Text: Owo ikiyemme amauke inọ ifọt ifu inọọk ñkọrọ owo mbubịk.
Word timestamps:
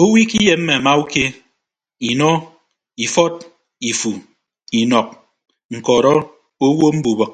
Owo 0.00 0.14
ikiyemme 0.22 0.72
amauke 0.78 1.22
inọ 2.10 2.30
ifọt 3.04 3.34
ifu 3.90 4.10
inọọk 4.78 5.08
ñkọrọ 5.74 6.12
owo 6.64 6.86
mbubịk. 6.96 7.32